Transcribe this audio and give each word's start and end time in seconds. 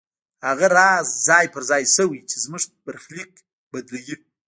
هغه 0.47 0.67
راز 0.77 1.07
ځای 1.27 1.45
پر 1.53 1.63
ځای 1.69 1.83
شوی 1.95 2.21
چې 2.29 2.35
زموږ 2.45 2.63
برخليک 2.85 3.31
بدلوي. 3.71 4.15